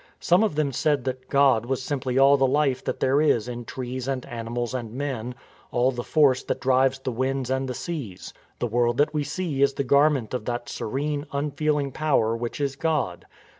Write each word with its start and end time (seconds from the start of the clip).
Some 0.19 0.41
of 0.43 0.55
them 0.55 0.71
said 0.71 1.03
that 1.03 1.29
God 1.29 1.67
was 1.67 1.79
simply 1.83 2.17
all 2.17 2.35
the 2.35 2.47
Life 2.47 2.83
that 2.85 2.99
there 3.01 3.21
is 3.21 3.47
in 3.47 3.65
trees 3.65 4.07
and 4.07 4.25
animals 4.25 4.73
and 4.73 4.91
men, 4.91 5.35
all 5.69 5.91
the 5.91 6.03
force 6.03 6.41
that 6.41 6.59
drives 6.59 6.97
the 6.97 7.11
winds 7.11 7.51
and 7.51 7.69
the 7.69 7.75
seas. 7.75 8.33
The 8.57 8.65
world 8.65 8.97
that 8.97 9.13
we 9.13 9.23
see 9.23 9.61
is 9.61 9.75
the 9.75 9.83
garment 9.83 10.33
of 10.33 10.45
that 10.45 10.69
serene, 10.69 11.27
unfeeling 11.31 11.91
Power 11.91 12.35
which 12.35 12.59
is 12.59 12.75
God. 12.75 13.27